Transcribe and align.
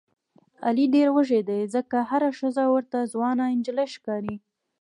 علي 0.65 0.85
ډېر 0.95 1.07
وږی 1.15 1.41
دی 1.49 1.59
ځکه 1.75 1.97
هره 2.09 2.29
ښځه 2.39 2.63
ورته 2.73 2.97
ځوانه 3.13 3.43
نجیلۍ 3.57 3.87
ښکاري. 3.95 4.35